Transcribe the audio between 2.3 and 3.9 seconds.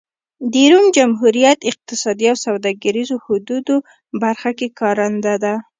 او سوداګریزو حدودو